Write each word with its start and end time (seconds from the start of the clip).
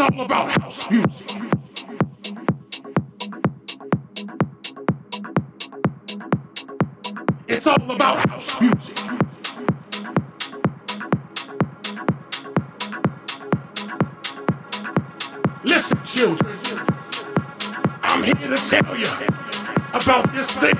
all 0.00 0.20
about 0.22 0.50
house 0.62 0.90
music. 0.90 1.42
It's 7.46 7.66
all 7.66 7.90
about 7.90 8.28
house 8.30 8.60
music. 8.60 8.96
Listen, 15.64 16.02
children, 16.04 16.56
I'm 18.02 18.22
here 18.22 18.34
to 18.34 18.70
tell 18.70 18.96
you 18.96 19.08
about 19.92 20.32
this 20.32 20.58
thing 20.58 20.76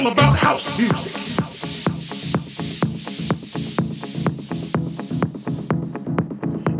all 0.00 0.12
about 0.12 0.38
house 0.38 0.78
music. 0.78 1.12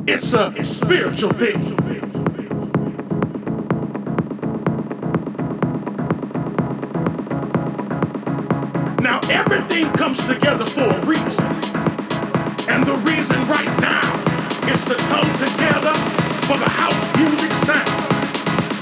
It's 0.08 0.32
a 0.32 0.64
spiritual 0.64 1.30
thing. 1.32 1.60
Now 9.02 9.20
everything 9.28 9.92
comes 9.92 10.24
together 10.26 10.64
for 10.64 10.80
a 10.80 11.04
reason. 11.04 11.46
And 12.68 12.86
the 12.86 12.96
reason 13.04 13.46
right 13.48 13.74
now 13.80 14.06
is 14.72 14.84
to 14.86 14.94
come 14.94 15.28
together 15.34 15.94
for 16.48 16.56
the 16.56 16.70
house 16.70 17.16
music 17.16 17.52
sound. 17.66 17.88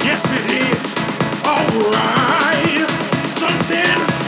Yes, 0.04 0.22
it 0.30 0.46
is. 0.70 0.94
All 1.44 1.66
right. 1.90 2.88
Something 3.38 4.27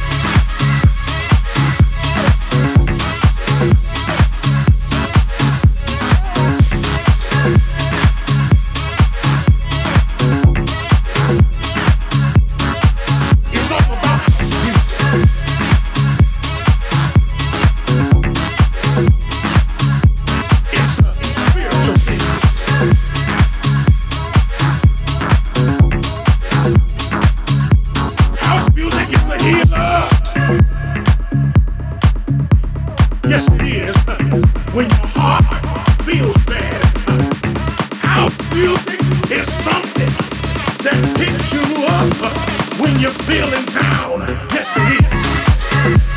you're 43.01 43.09
feeling 43.09 43.65
down. 43.65 44.19
Yes, 44.51 44.77
it 44.77 46.01
is. 46.05 46.10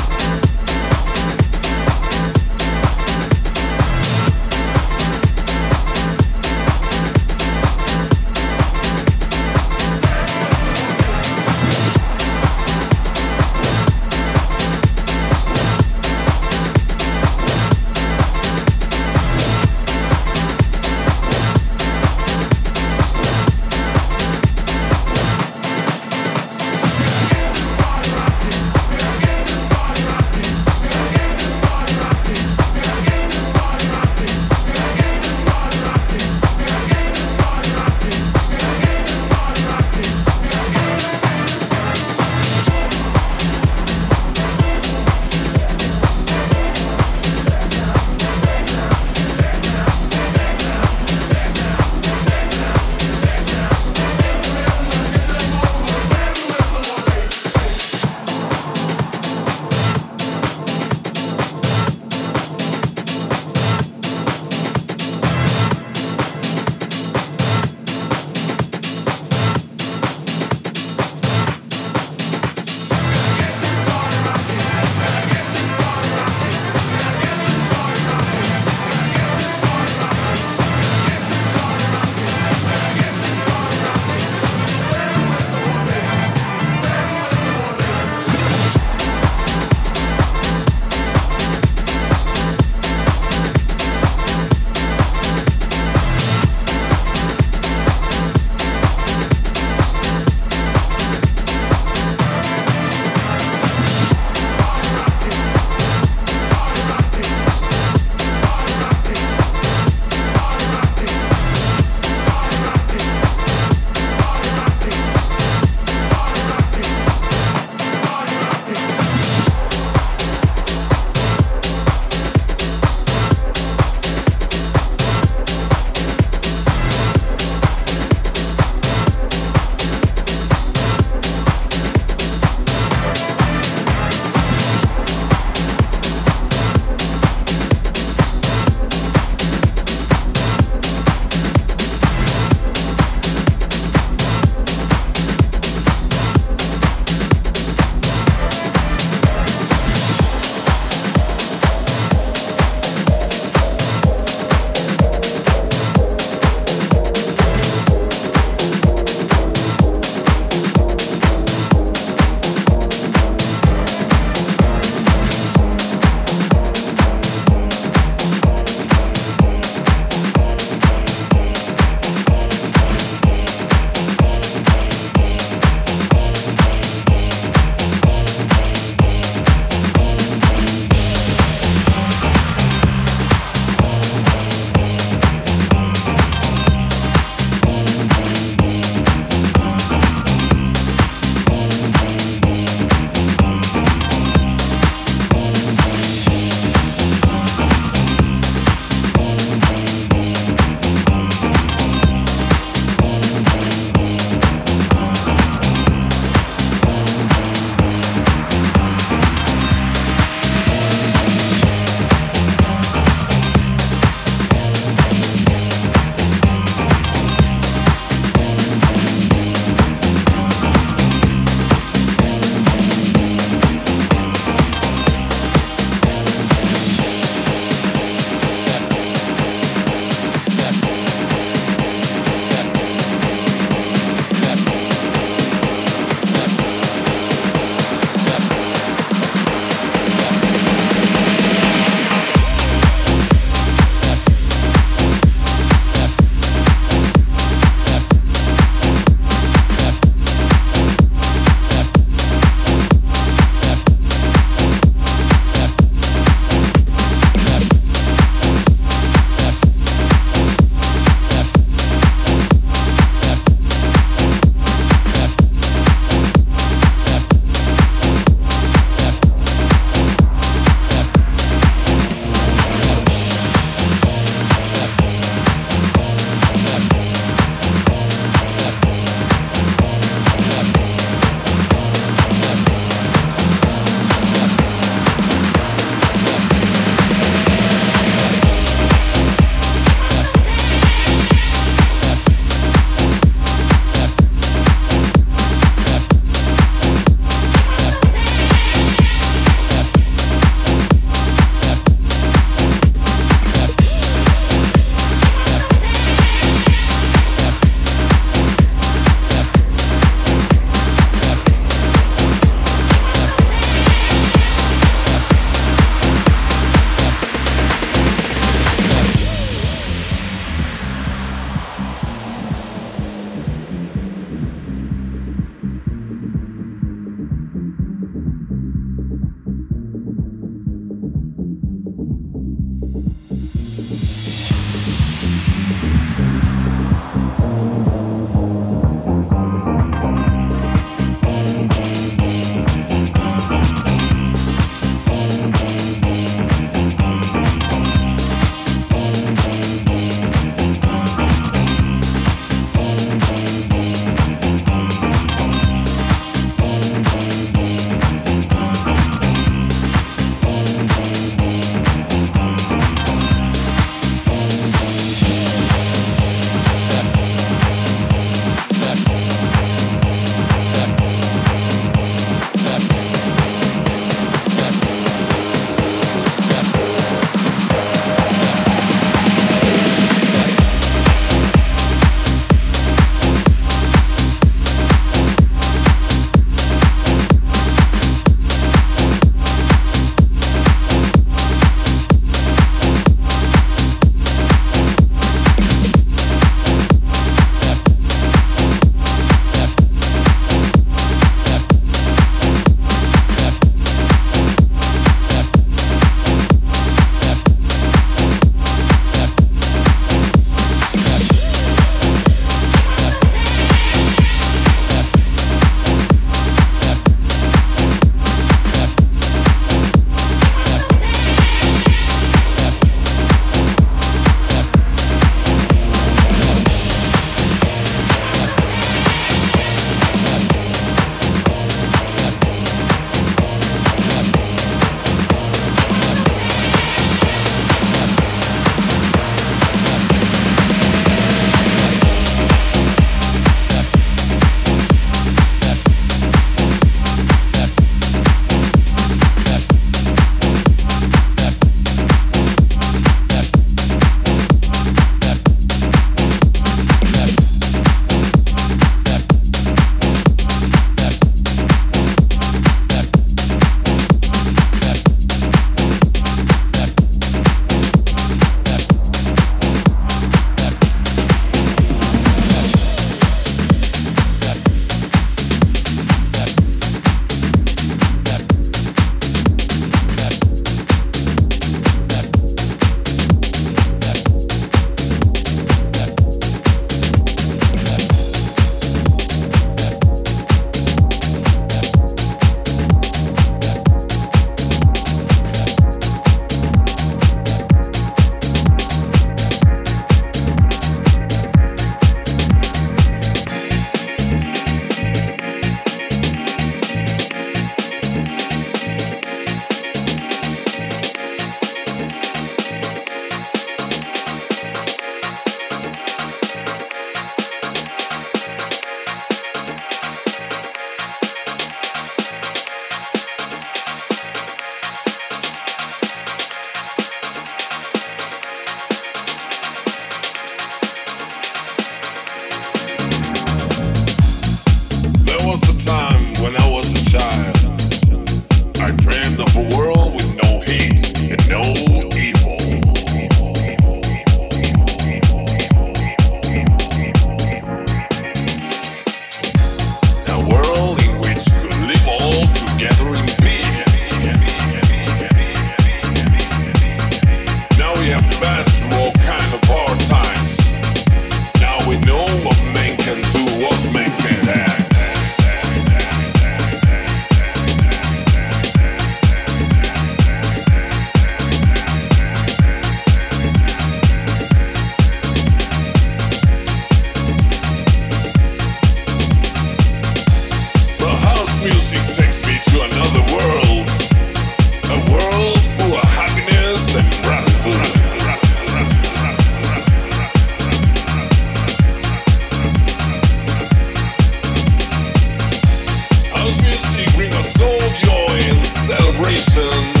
vibrations 599.23 600.00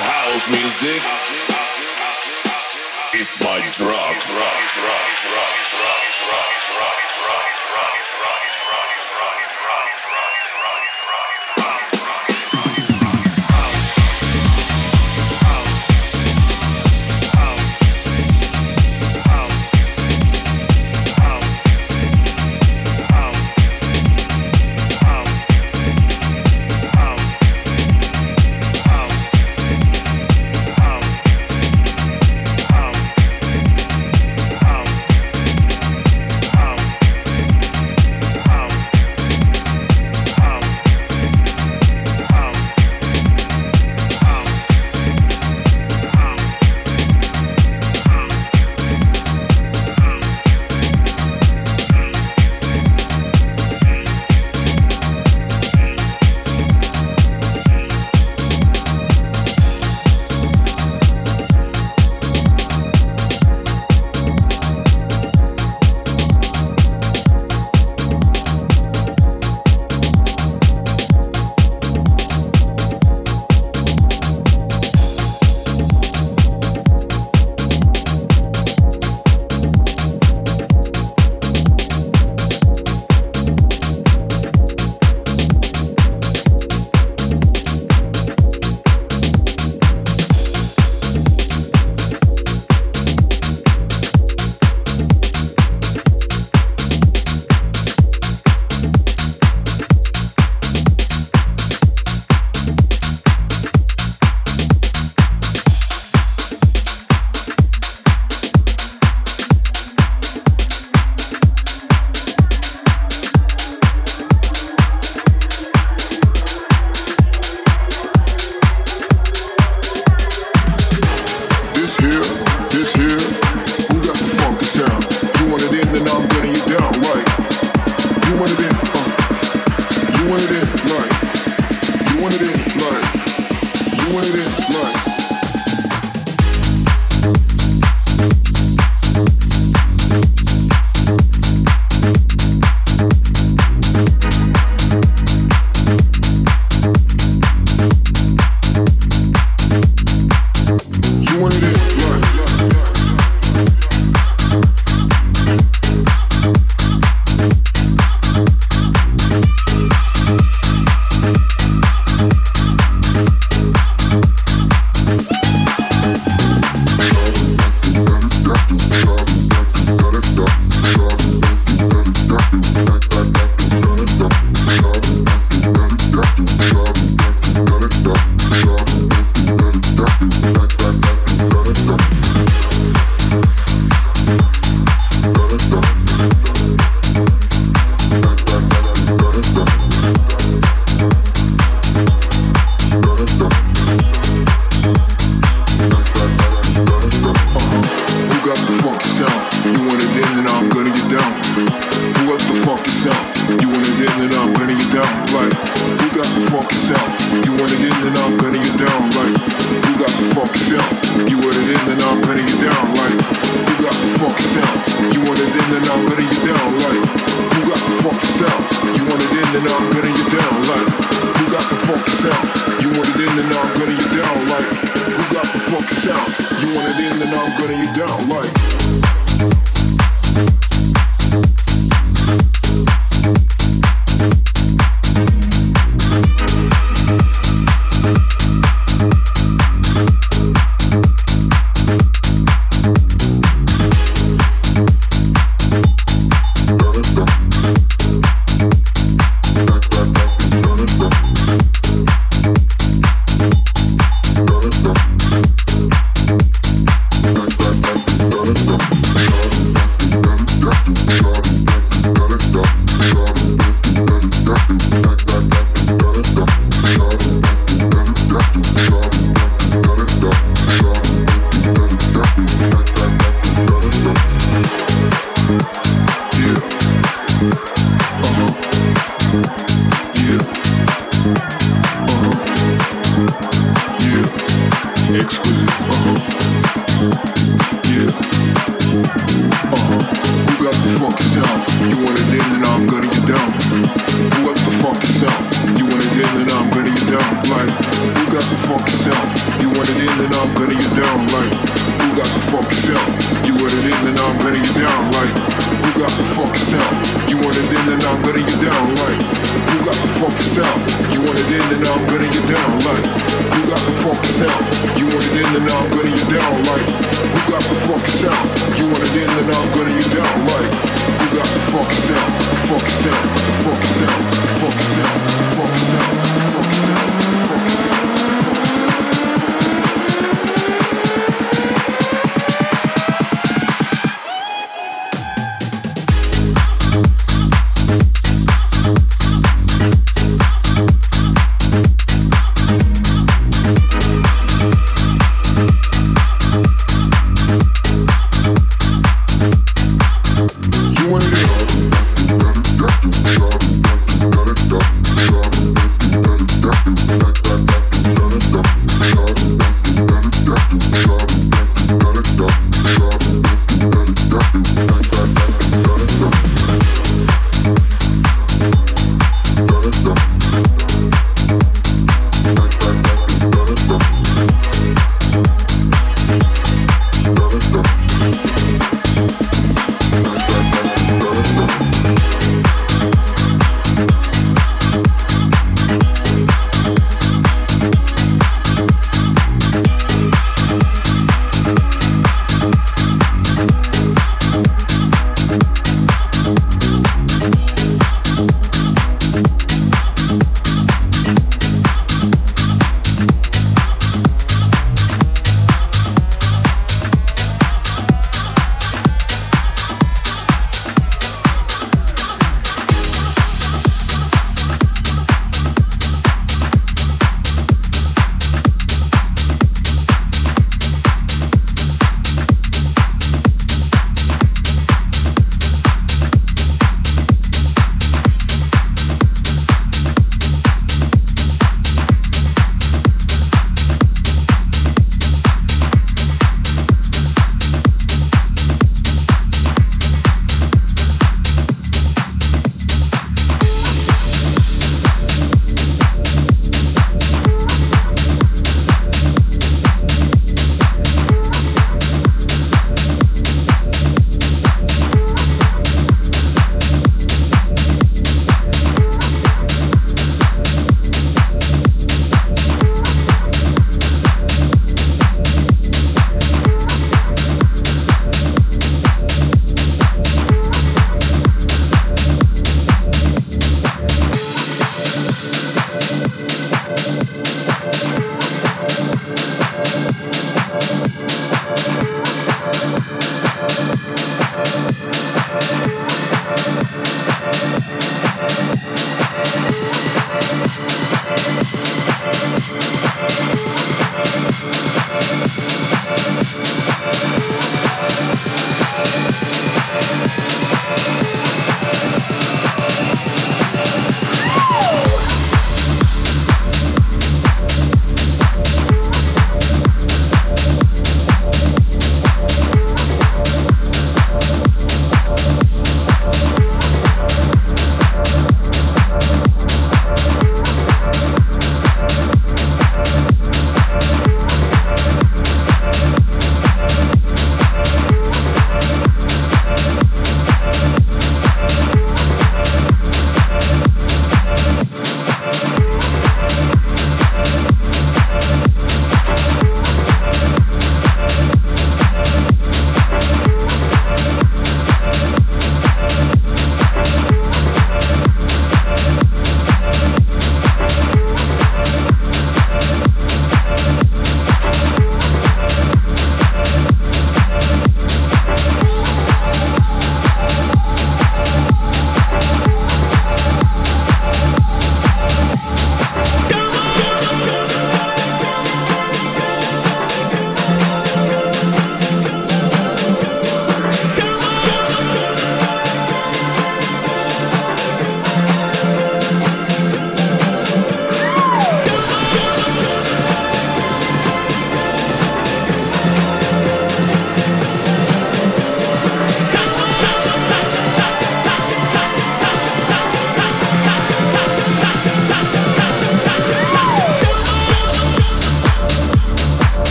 house 0.00 0.50
music 0.50 1.00
is 3.14 3.40
my 3.40 3.58
drug. 3.72 4.14
drug, 4.20 4.60
drug, 4.76 5.08
drug. 5.24 5.65